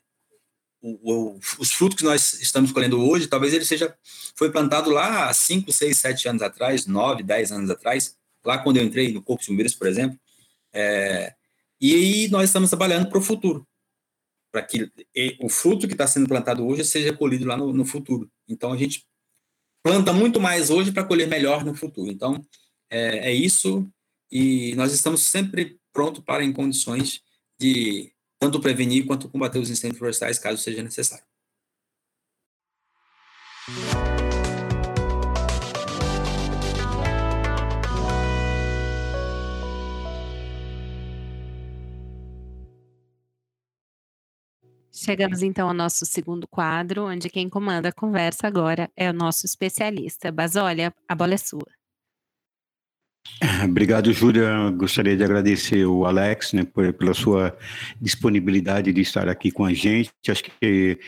[0.81, 3.93] o, o, os frutos que nós estamos colhendo hoje, talvez ele seja,
[4.35, 8.77] foi plantado lá há 5, 6, 7 anos atrás, 9, 10 anos atrás, lá quando
[8.77, 10.17] eu entrei no Corpo de Bombeiros, por exemplo,
[10.73, 11.33] é,
[11.79, 13.67] e aí nós estamos trabalhando para o futuro
[14.53, 14.87] para que
[15.41, 18.29] o fruto que está sendo plantado hoje seja colhido lá no, no, futuro.
[18.47, 19.03] Então, a gente
[19.81, 22.11] planta muito mais hoje para colher melhor no futuro.
[22.11, 22.39] Então,
[22.93, 23.87] é, é isso,
[24.31, 27.21] e nós estamos sempre prontos para, em condições
[27.59, 31.25] de tanto prevenir quanto combater os incêndios florestais, caso seja necessário.
[44.91, 49.45] Chegamos então ao nosso segundo quadro, onde quem comanda a conversa agora é o nosso
[49.45, 50.31] especialista.
[50.31, 51.82] Basólia, a bola é sua.
[53.63, 54.69] Obrigado, Júlia.
[54.71, 57.57] Gostaria de agradecer o Alex né, por, pela sua
[57.99, 60.11] disponibilidade de estar aqui com a gente.
[60.27, 60.99] Acho que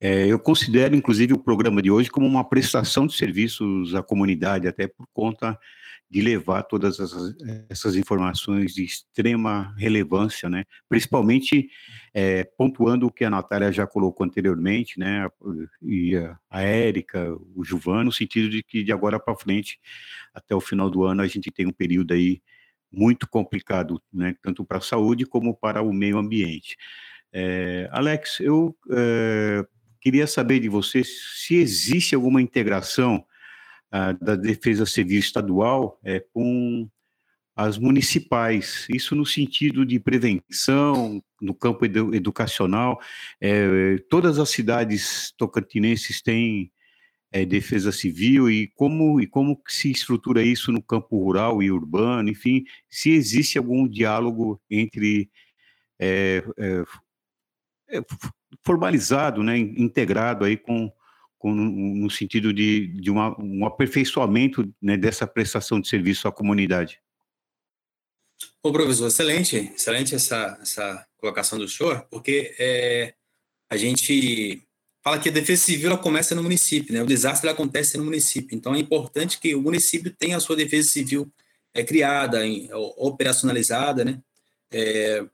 [0.00, 4.68] é, eu considero, inclusive, o programa de hoje como uma prestação de serviços à comunidade,
[4.68, 5.58] até por conta
[6.10, 7.36] de levar todas essas,
[7.68, 10.64] essas informações de extrema relevância, né?
[10.88, 11.68] principalmente
[12.14, 15.28] é, pontuando o que a Natália já colocou anteriormente, né?
[15.82, 19.78] e a, a Érica, o Juvan, no sentido de que de agora para frente,
[20.32, 22.40] até o final do ano, a gente tem um período aí
[22.90, 24.34] muito complicado, né?
[24.42, 26.76] tanto para a saúde como para o meio ambiente.
[27.30, 29.62] É, Alex, eu é,
[30.00, 33.24] queria saber de você se existe alguma integração
[33.90, 36.88] da Defesa Civil Estadual é, com
[37.56, 43.00] as municipais, isso no sentido de prevenção, no campo edu educacional.
[43.40, 46.70] É, todas as cidades tocantinenses têm
[47.32, 52.28] é, defesa civil e como, e como se estrutura isso no campo rural e urbano,
[52.28, 55.28] enfim, se existe algum diálogo entre
[55.98, 56.84] é, é,
[57.98, 58.02] é
[58.64, 60.92] formalizado, né, integrado aí com
[61.38, 67.00] com, no sentido de, de uma, um aperfeiçoamento né, dessa prestação de serviço à comunidade.
[68.62, 73.14] Ô, professor, excelente, excelente essa, essa colocação do senhor, porque é,
[73.70, 74.62] a gente
[75.02, 77.02] fala que a defesa civil começa no município, né?
[77.02, 80.90] O desastre acontece no município, então é importante que o município tenha a sua defesa
[80.90, 81.32] civil
[81.72, 84.20] é, criada, em, operacionalizada, né?
[84.70, 85.24] É,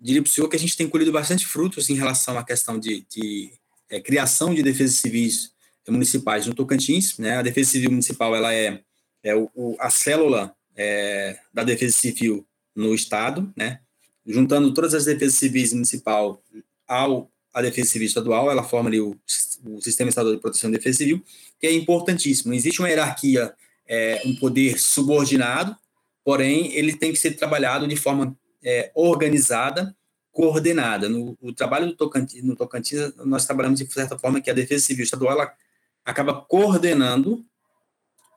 [0.00, 2.78] diria para o senhor que a gente tem colhido bastante frutos em relação à questão
[2.78, 3.52] de, de
[3.90, 5.52] é, criação de defesas civis
[5.88, 7.18] municipais no Tocantins.
[7.18, 7.36] Né?
[7.36, 8.80] A Defesa Civil Municipal ela é,
[9.22, 13.80] é o, o, a célula é, da Defesa Civil no Estado, né?
[14.24, 16.42] juntando todas as defesas civis municipal
[16.86, 19.18] ao a Defesa Civil Estadual, ela forma ali o,
[19.64, 21.20] o Sistema Estadual de Proteção e Defesa Civil,
[21.58, 22.54] que é importantíssimo.
[22.54, 23.52] Existe uma hierarquia,
[23.88, 25.76] é, um poder subordinado,
[26.24, 29.92] porém, ele tem que ser trabalhado de forma é, organizada
[30.32, 31.08] coordenada.
[31.08, 34.86] No o trabalho do Tocantins, no Tocantins, nós trabalhamos de certa forma que a Defesa
[34.86, 35.52] Civil Estadual
[36.04, 37.44] acaba coordenando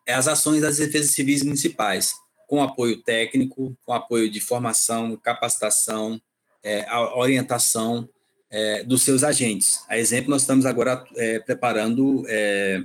[0.07, 2.13] as ações das defesas civis municipais,
[2.47, 6.21] com apoio técnico, com apoio de formação, capacitação,
[6.61, 8.09] é, orientação
[8.49, 9.83] é, dos seus agentes.
[9.87, 12.83] A exemplo, nós estamos agora é, preparando é,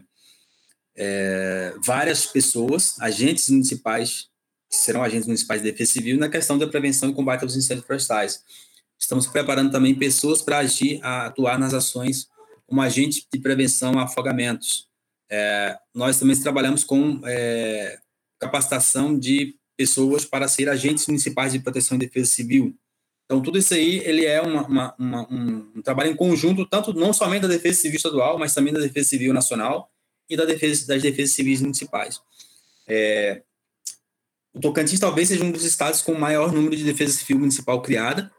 [0.97, 4.29] é, várias pessoas, agentes municipais,
[4.71, 7.87] que serão agentes municipais de defesa civil, na questão da prevenção e combate aos incêndios
[7.87, 8.43] florestais.
[8.99, 12.29] Estamos preparando também pessoas para agir, atuar nas ações
[12.67, 14.89] como agente de prevenção a afogamentos.
[15.31, 17.99] É, nós também trabalhamos com é,
[18.39, 22.77] capacitação de pessoas para ser agentes municipais de proteção e defesa civil.
[23.25, 26.95] Então, tudo isso aí, ele é uma, uma, uma, um, um, trabalho em conjunto, tanto
[26.95, 29.91] não somente da Defesa Civil Estadual, mas também da Defesa Civil Nacional
[30.31, 32.23] e da defesa, das Defesas Civis Municipais.
[32.87, 33.43] É,
[34.55, 37.81] o Tocantins talvez seja um dos estados com o maior número de defesa civil municipal
[37.83, 38.33] criada,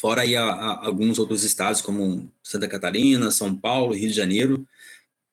[0.00, 4.66] fora aí a, a, alguns outros estados como Santa Catarina, São Paulo, Rio de Janeiro,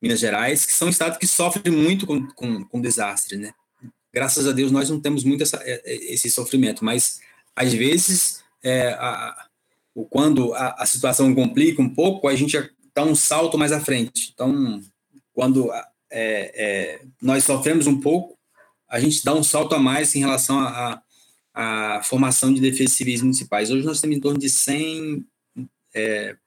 [0.01, 3.53] Minas Gerais, que são estados que sofrem muito com, com, com desastres, né?
[4.17, 7.19] graças a Deus, nós não temos muito essa, é, é, esse sofrimento, mas
[7.55, 9.47] às vezes, é, a,
[10.09, 12.57] quando a, a, situação complica um pouco, a gente
[12.95, 14.31] dá um salto mais à frente.
[14.33, 14.81] Então,
[15.33, 18.35] quando é, é, nós sofremos um pouco,
[18.89, 20.59] a gente dá um salto a mais em relação
[21.57, 23.71] à formação de defesas civis municipais.
[23.71, 25.25] Hoje nós temos em torno de 100,
[25.95, 26.37] é,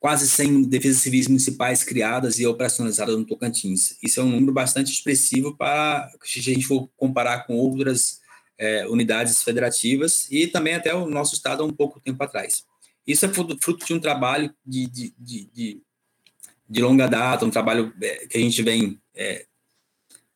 [0.00, 3.98] quase 100 defesas civis municipais criadas e operacionalizadas no Tocantins.
[4.02, 8.20] Isso é um número bastante expressivo para se a gente for comparar com outras
[8.56, 12.64] é, unidades federativas e também até o nosso estado há um pouco tempo atrás.
[13.06, 15.82] Isso é fruto de um trabalho de, de, de, de,
[16.66, 19.44] de longa data, um trabalho é, que a gente vem é,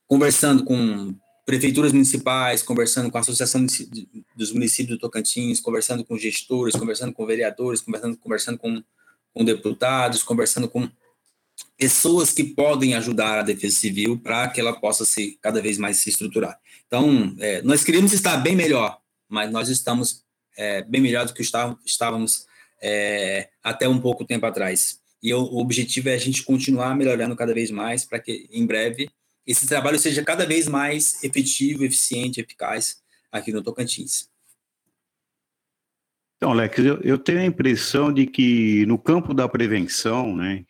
[0.07, 1.15] conversando com
[1.53, 3.67] prefeituras municipais, conversando com a Associação
[4.35, 8.83] dos Municípios do Tocantins, conversando com gestores, conversando com vereadores, conversando, conversando com,
[9.35, 10.89] com deputados, conversando com
[11.77, 15.99] pessoas que podem ajudar a Defesa Civil para que ela possa se cada vez mais
[15.99, 16.59] se estruturar.
[16.87, 20.25] Então, é, nós queríamos estar bem melhor, mas nós estamos
[20.57, 22.47] é, bem melhor do que estávamos
[22.81, 25.01] é, até um pouco tempo atrás.
[25.23, 28.65] E o, o objetivo é a gente continuar melhorando cada vez mais para que em
[28.65, 29.11] breve
[29.47, 34.31] esse trabalho seja cada vez mais efetivo, eficiente, eficaz aqui no Tocantins.
[36.37, 40.65] Então, Alex, eu, eu tenho a impressão de que no campo da prevenção, né,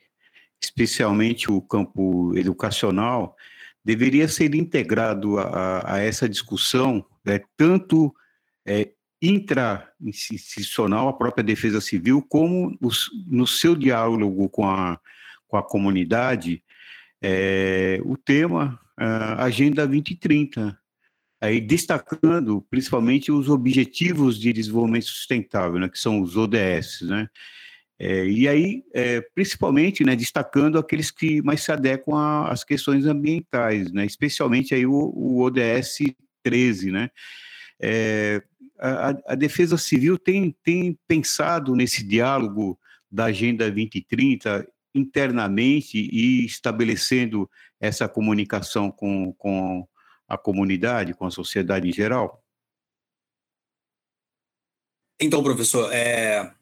[0.60, 3.36] especialmente o campo educacional,
[3.84, 8.14] deveria ser integrado a, a essa discussão, né, tanto
[8.66, 15.00] é, intra-institucional, a própria defesa civil, como os, no seu diálogo com a,
[15.46, 16.62] com a comunidade,
[17.22, 18.78] é, o tema
[19.38, 20.78] Agenda 2030,
[21.40, 27.28] aí destacando principalmente os Objetivos de Desenvolvimento Sustentável, né, que são os ODS, né?
[27.98, 33.92] É, e aí, é, principalmente, né, destacando aqueles que mais se adequam às questões ambientais,
[33.92, 35.98] né, especialmente aí o, o ODS
[36.42, 37.10] 13, né,
[37.80, 38.42] é,
[38.78, 42.76] a, a, Defesa Civil tem, tem pensado nesse diálogo
[43.10, 47.48] da Agenda 2030 internamente e estabelecendo
[47.80, 49.86] essa comunicação com, com
[50.28, 52.42] a comunidade, com a sociedade em geral?
[55.20, 56.52] Então, professor, é,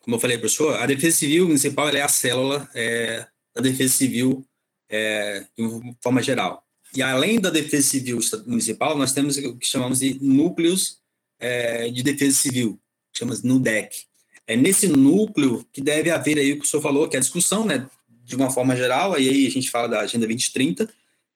[0.00, 4.44] como eu falei, professor, a Defesa Civil Municipal é a célula é, da Defesa Civil
[4.88, 6.64] é, de forma geral.
[6.94, 11.00] E além da Defesa Civil Municipal, nós temos o que chamamos de núcleos
[11.38, 12.80] é, de Defesa Civil,
[13.14, 14.06] chamamos NUDEC.
[14.48, 17.20] É nesse núcleo que deve haver aí o que o senhor falou, que é a
[17.20, 17.86] discussão, né,
[18.24, 20.88] de uma forma geral, aí a gente fala da Agenda 2030,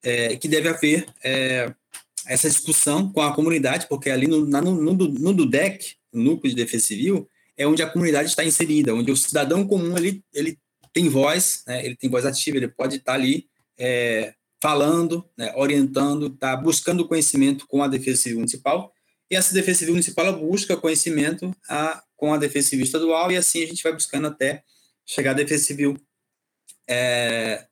[0.03, 1.72] é, que deve haver é,
[2.27, 6.87] essa discussão com a comunidade, porque ali no, no, no, no DUDEC, Núcleo de Defesa
[6.87, 10.59] Civil, é onde a comunidade está inserida, onde o cidadão comum ele, ele
[10.92, 13.46] tem voz, né, ele tem voz ativa, ele pode estar ali
[13.79, 18.92] é, falando, né, orientando, tá buscando conhecimento com a Defesa Civil Municipal,
[19.33, 23.62] e essa Defesa Civil Municipal busca conhecimento a, com a Defesa Civil Estadual, e assim
[23.62, 24.62] a gente vai buscando até
[25.07, 25.97] chegar à Defesa Civil
[26.87, 27.66] é,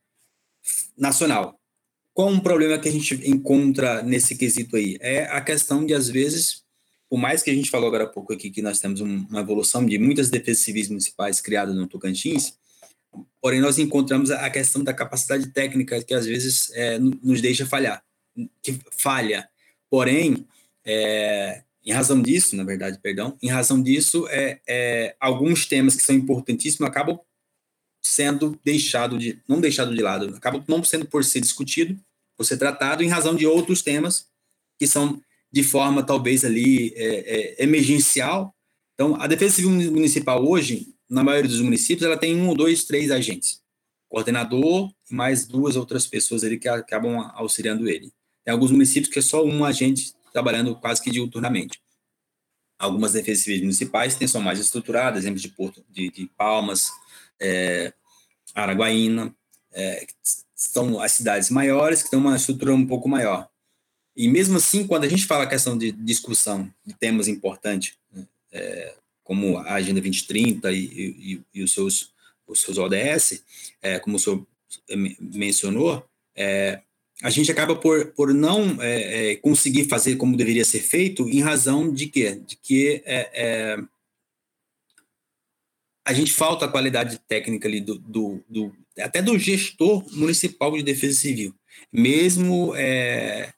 [0.96, 1.61] Nacional.
[2.14, 4.96] Qual um problema que a gente encontra nesse quesito aí?
[5.03, 6.64] É a questão de, às vezes,
[7.11, 9.85] por mais que a gente falou agora há pouco aqui que nós temos uma evolução
[9.85, 12.55] de muitas defesas civis municipais criadas no Tocantins,
[13.38, 18.03] porém nós encontramos a questão da capacidade técnica que às vezes é, nos deixa falhar,
[18.62, 19.46] que falha.
[19.90, 20.46] Porém,
[20.85, 26.03] é, em razão disso, na verdade, perdão, em razão disso, é, é, alguns temas que
[26.03, 27.19] são importantíssimos acabam
[28.03, 31.99] sendo deixado de, não deixado de lado, acabam não sendo por ser discutido,
[32.37, 34.27] por ser tratado, em razão de outros temas
[34.79, 35.21] que são
[35.53, 38.55] de forma talvez ali é, é, emergencial.
[38.95, 43.11] Então, a Defesa Civil Municipal hoje, na maioria dos municípios, ela tem um, dois, três
[43.11, 43.61] agentes,
[44.09, 48.12] coordenador e mais duas outras pessoas ali que acabam auxiliando ele.
[48.45, 51.81] Tem alguns municípios que é só um agente trabalhando quase que diuturnamente.
[52.79, 56.90] Algumas defesas civis municipais têm, são mais estruturadas, exemplo de Porto, de, de Palmas,
[57.38, 57.93] é,
[58.55, 59.35] Araguaína,
[59.73, 60.07] é,
[60.55, 63.49] são as cidades maiores que têm uma estrutura um pouco maior.
[64.16, 68.26] E mesmo assim, quando a gente fala a questão de discussão de temas importantes, né,
[68.53, 72.12] é, como a Agenda 2030 e, e, e, os, seus,
[72.47, 73.43] os seus ODS,
[73.81, 74.47] é, como o senhor
[75.20, 76.05] mencionou,
[76.35, 76.83] é,
[77.23, 81.41] a gente acaba por, por não é, é, conseguir fazer como deveria ser feito em
[81.41, 82.41] razão de quê?
[82.47, 83.79] De que é, é
[86.05, 90.83] a gente falta a qualidade técnica ali do, do, do, até do gestor municipal de
[90.83, 91.55] defesa civil.
[91.93, 93.53] Mesmo é,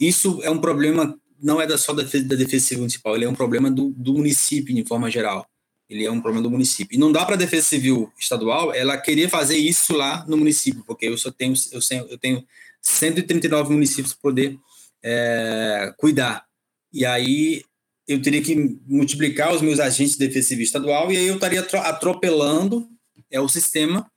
[0.00, 3.24] isso é um problema, não é da só da defesa, da defesa civil municipal, ele
[3.24, 5.48] é um problema do, do município de forma geral
[5.88, 6.96] ele é um problema do município.
[6.96, 10.84] E não dá para a Defesa Civil Estadual ela querer fazer isso lá no município,
[10.86, 12.44] porque eu só tenho eu tenho, eu tenho
[12.82, 14.58] 139 municípios para poder
[15.02, 16.44] é, cuidar.
[16.92, 17.62] E aí
[18.06, 21.60] eu teria que multiplicar os meus agentes de defesa civil estadual e aí eu estaria
[21.60, 22.88] atropelando
[23.30, 24.10] é, o sistema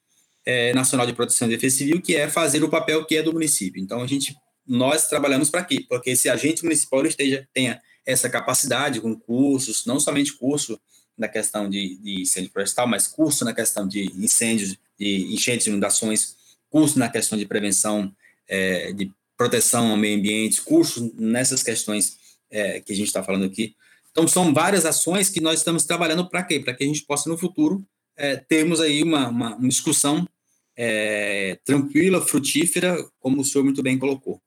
[0.45, 3.33] é, nacional de proteção e defesa civil, que é fazer o papel que é do
[3.33, 3.81] município.
[3.81, 5.83] Então a gente nós trabalhamos para quê?
[5.89, 10.79] Porque esse agente municipal esteja tenha essa capacidade com cursos, não somente curso
[11.19, 16.35] na questão de, de incêndio florestal, mas curso na questão de incêndios, de enchentes, inundações,
[16.69, 18.13] curso na questão de prevenção,
[18.47, 22.17] é, de proteção ao meio ambiente, curso nessas questões
[22.49, 23.75] é, que a gente está falando aqui.
[24.11, 26.59] Então, são várias ações que nós estamos trabalhando para quê?
[26.59, 27.85] Para que a gente possa, no futuro,
[28.17, 30.27] é, termos aí uma, uma, uma discussão
[30.75, 34.41] é, tranquila, frutífera, como o senhor muito bem colocou.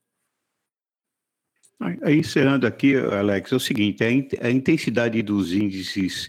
[2.03, 4.05] Aí, encerrando aqui, Alex, é o seguinte,
[4.41, 6.29] a, intensidade dos índices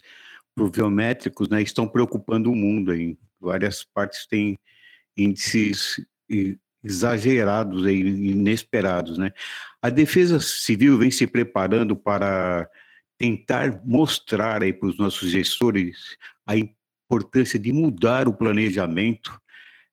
[0.55, 2.93] pluviométricos né, estão preocupando o mundo.
[2.93, 4.59] Em várias partes tem
[5.15, 6.05] índices
[6.83, 9.17] exagerados e inesperados.
[9.17, 9.31] Né?
[9.81, 12.69] A Defesa Civil vem se preparando para
[13.17, 19.39] tentar mostrar para os nossos gestores a importância de mudar o planejamento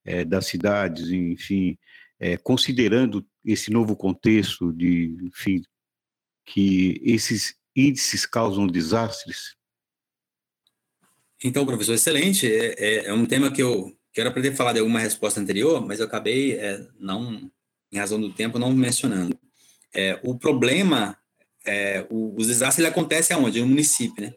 [0.04, 1.78] é, das cidades, enfim,
[2.18, 5.62] é, considerando esse novo contexto de, enfim,
[6.44, 9.56] que esses índices causam desastres?
[11.43, 12.47] Então, professor, excelente.
[12.47, 15.84] É, é, é um tema que eu quero aprender a falar de alguma resposta anterior,
[15.84, 17.51] mas eu acabei, é, não,
[17.91, 19.38] em razão do tempo, não mencionando.
[19.93, 21.16] É, o problema,
[21.64, 23.61] é, o, os desastres acontecem aonde?
[23.61, 24.34] No município, né?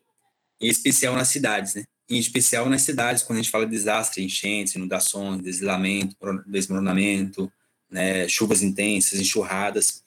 [0.61, 1.83] Em especial nas cidades, né?
[2.09, 6.15] Em especial nas cidades, quando a gente fala de desastre, enchentes, inundações, deslamento,
[6.47, 7.51] desmoronamento,
[7.89, 10.03] né, chuvas intensas, enxurradas.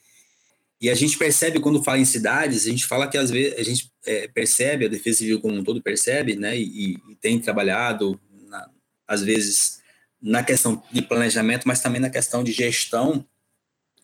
[0.81, 3.63] E a gente percebe quando fala em cidades, a gente fala que às vezes a
[3.63, 8.19] gente é, percebe, a Defesa Civil como um todo percebe, né, e, e tem trabalhado,
[8.49, 8.71] na,
[9.07, 9.81] às vezes,
[10.21, 13.25] na questão de planejamento, mas também na questão de gestão,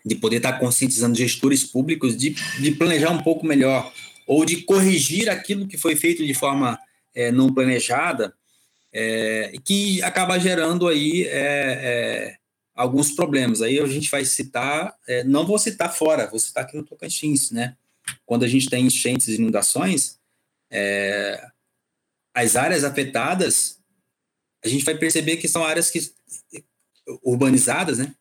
[0.05, 2.31] de poder estar conscientizando gestores públicos de,
[2.61, 3.93] de planejar um pouco melhor,
[4.27, 6.79] ou de corrigir aquilo que foi feito de forma
[7.15, 8.35] é, não planejada,
[8.93, 12.37] é, que acaba gerando aí é, é
[12.75, 13.63] alguns problemas.
[13.63, 17.51] Aí a gente vai citar, é, não vou citar fora, vou citar aqui no Tocantins,
[17.51, 17.77] né?
[18.25, 20.19] Quando a gente tem enchentes e inundações,
[20.71, 21.45] é,
[22.35, 23.79] as áreas afetadas,
[24.65, 26.01] a gente vai perceber que são áreas que
[27.23, 28.15] urbanizadas, né?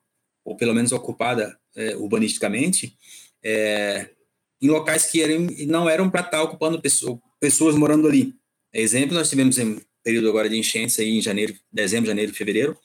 [0.44, 2.98] Ou pelo menos ocupadas é, urbanisticamente,
[3.44, 4.10] é,
[4.62, 8.36] em locais que eram, não eram para estar ocupando pessoas, pessoas morando ali.
[8.74, 12.78] Exemplo, nós tivemos em período agora de enchentes aí em janeiro, dezembro, janeiro, fevereiro,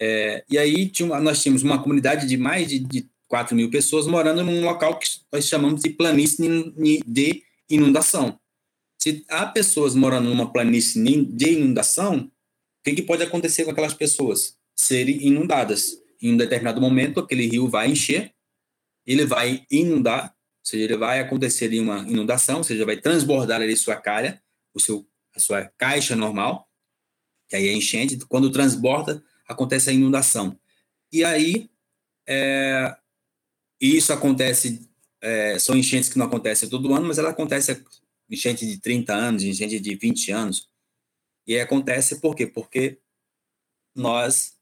[0.00, 4.06] é, e aí tinha, nós tínhamos uma comunidade de mais de, de 4 mil pessoas
[4.06, 6.36] morando num local que nós chamamos de planície
[7.06, 8.38] de inundação.
[8.98, 12.30] Se há pessoas morando numa planície de inundação, o
[12.84, 14.58] que, que pode acontecer com aquelas pessoas?
[14.76, 15.98] Serem inundadas.
[16.20, 18.34] Em um determinado momento, aquele rio vai encher,
[19.06, 23.74] ele vai inundar, ou seja, ele vai acontecer uma inundação, ou seja, vai transbordar ali
[23.78, 24.42] sua calha,
[24.74, 26.68] o seu, a sua caixa normal,
[27.48, 28.18] que aí é enchente.
[28.28, 30.60] Quando transborda, acontece a inundação.
[31.10, 31.70] E aí,
[32.28, 32.94] é,
[33.86, 34.88] isso acontece,
[35.20, 37.84] é, são enchentes que não acontecem todo ano, mas ela acontece
[38.30, 40.68] enchente de 30 anos, enchente de 20 anos.
[41.46, 42.46] E acontece por quê?
[42.46, 42.98] Porque
[43.94, 44.56] nós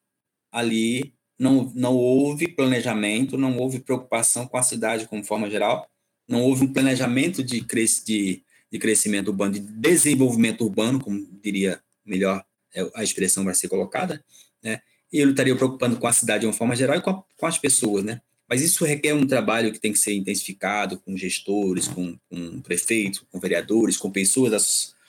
[0.50, 5.88] ali não, não houve planejamento, não houve preocupação com a cidade como forma geral,
[6.26, 11.82] não houve um planejamento de, cres, de, de crescimento urbano, de desenvolvimento urbano, como diria
[12.04, 12.44] melhor
[12.74, 14.24] é, a expressão vai ser colocada,
[14.62, 14.80] né?
[15.12, 17.46] E ele estaria preocupando com a cidade de uma forma geral e com, a, com
[17.46, 18.20] as pessoas, né?
[18.50, 23.22] Mas isso requer um trabalho que tem que ser intensificado com gestores, com, com prefeitos,
[23.30, 24.58] com vereadores, com pessoas da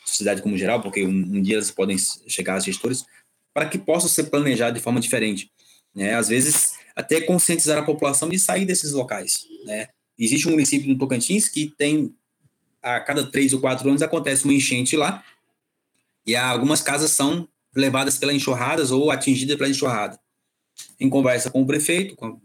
[0.05, 3.03] sociedade como geral, porque um, um dia elas podem chegar a gestores,
[3.51, 5.51] para que possa ser planejado de forma diferente.
[5.95, 6.13] Né?
[6.13, 9.47] Às vezes, até conscientizar a população de sair desses locais.
[9.65, 9.87] Né?
[10.19, 12.13] Existe um município no Tocantins que tem,
[12.79, 15.25] a cada três ou quatro anos, acontece uma enchente lá,
[16.27, 20.19] e algumas casas são levadas pelas enxurradas ou atingidas pela enxurrada.
[20.99, 22.39] Em conversa com o prefeito, com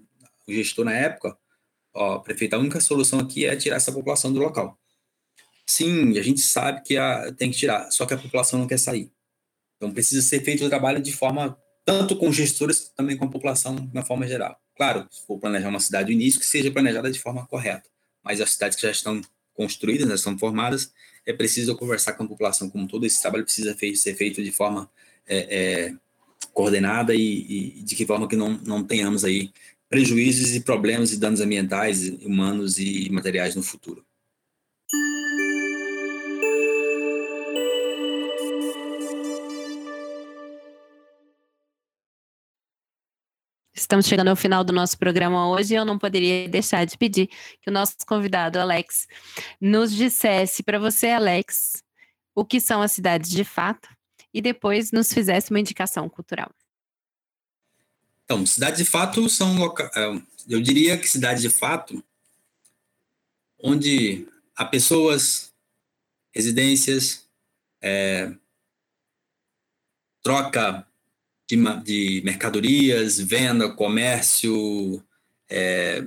[0.48, 1.36] o gestor na época,
[1.94, 4.78] ó, prefeito, a única solução aqui é tirar essa população do local.
[5.66, 8.78] Sim, a gente sabe que a, tem que tirar, só que a população não quer
[8.78, 9.10] sair.
[9.76, 13.74] Então precisa ser feito o trabalho de forma, tanto com gestores, também com a população,
[13.74, 14.58] de forma geral.
[14.76, 17.88] Claro, se for planejar uma cidade do início, que seja planejada de forma correta.
[18.22, 19.20] Mas as cidades que já estão
[19.54, 20.92] construídas, já estão formadas,
[21.24, 23.06] é preciso conversar com a população como todo.
[23.06, 24.90] Esse trabalho precisa ser feito de forma
[25.26, 25.94] é, é,
[26.52, 29.50] coordenada e, e, de que forma que não, não tenhamos aí
[29.88, 34.04] prejuízos e problemas e danos ambientais, humanos e materiais no futuro.
[43.74, 47.28] Estamos chegando ao final do nosso programa hoje e eu não poderia deixar de pedir
[47.60, 49.06] que o nosso convidado, Alex,
[49.60, 51.84] nos dissesse para você, Alex,
[52.34, 53.88] o que são as cidades de fato
[54.34, 56.50] e depois nos fizesse uma indicação cultural.
[58.26, 59.56] Então, cidades de fato são.
[59.94, 62.04] É, eu diria que cidades de fato,
[63.58, 65.52] onde há pessoas,
[66.34, 67.24] residências,
[67.80, 68.32] é,
[70.22, 70.84] troca
[71.48, 75.00] de, de mercadorias, venda, comércio,
[75.48, 76.02] é,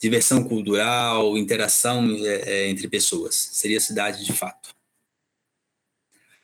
[0.00, 3.34] diversão cultural, interação é, é, entre pessoas.
[3.34, 4.74] Seria cidade de fato.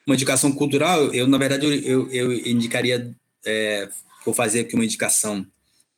[0.06, 3.88] Uma indicação cultural, eu, na verdade, eu, eu, eu indicaria, é,
[4.24, 5.46] vou fazer aqui uma indicação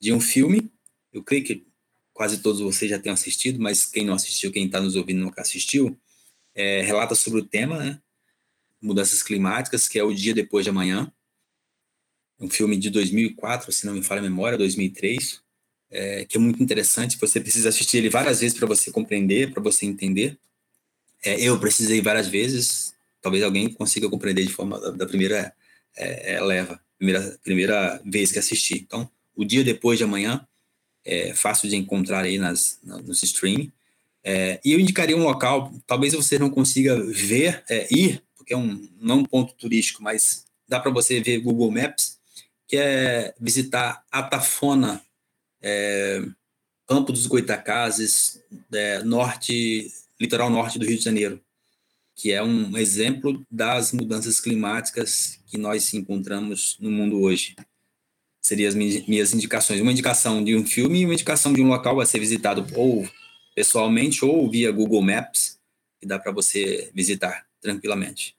[0.01, 0.71] de um filme,
[1.13, 1.67] eu creio que
[2.13, 5.43] quase todos vocês já tenham assistido, mas quem não assistiu, quem está nos ouvindo nunca
[5.43, 5.99] assistiu,
[6.55, 8.01] é, relata sobre o tema, né?
[8.81, 11.13] Mudanças climáticas, que é o dia depois de amanhã,
[12.39, 15.41] um filme de 2004, se não me falha a memória, 2003,
[15.91, 17.19] é, que é muito interessante.
[17.19, 20.39] Você precisa assistir ele várias vezes para você compreender, para você entender.
[21.25, 22.95] É, eu precisei várias vezes.
[23.23, 25.55] Talvez alguém consiga compreender de forma da, da primeira
[25.97, 28.75] é, é leva, primeira primeira vez que assisti.
[28.75, 30.47] Então, o dia depois de amanhã
[31.05, 33.71] é fácil de encontrar aí nas, nos streaming.
[34.23, 38.57] É, e eu indicaria um local, talvez você não consiga ver, é, ir, porque é
[38.57, 42.15] um não um ponto turístico, mas dá para você ver Google Maps
[42.67, 45.03] que é visitar Atafona,
[45.63, 46.23] é,
[46.87, 48.43] Campo dos Goitacazes,
[48.73, 51.41] é, norte, litoral norte do Rio de Janeiro,
[52.15, 57.57] que é um exemplo das mudanças climáticas que nós encontramos no mundo hoje.
[58.41, 59.81] Seriam as minhas indicações.
[59.81, 63.09] Uma indicação de um filme e uma indicação de um local a ser visitado ou
[63.55, 65.59] pessoalmente ou via Google Maps,
[66.01, 68.37] que dá para você visitar tranquilamente.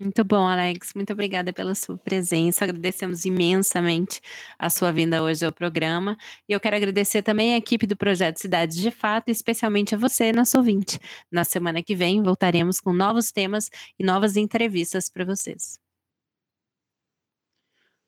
[0.00, 0.94] Muito bom, Alex.
[0.94, 2.64] Muito obrigada pela sua presença.
[2.64, 4.20] Agradecemos imensamente
[4.56, 6.16] a sua vinda hoje ao programa.
[6.48, 10.32] E eu quero agradecer também a equipe do Projeto Cidades de Fato, especialmente a você,
[10.32, 11.00] nosso ouvinte.
[11.32, 15.80] Na semana que vem, voltaremos com novos temas e novas entrevistas para vocês.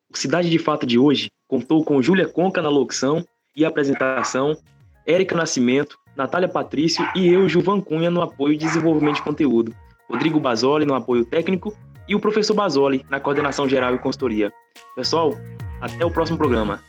[0.09, 3.27] O Cidade de Fato de hoje contou com Júlia Conca na locução
[3.57, 4.57] e apresentação,
[5.05, 9.75] Érica Nascimento, Natália Patrício e eu, Juvan Cunha, no apoio e desenvolvimento de conteúdo.
[10.11, 11.73] Rodrigo Basoli no apoio técnico
[12.09, 14.53] e o professor Basoli na coordenação geral e consultoria.
[14.97, 15.35] Pessoal,
[15.81, 16.83] até o próximo programa.